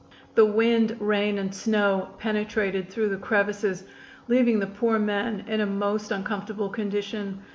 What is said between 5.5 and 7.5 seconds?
a most uncomfortable condition.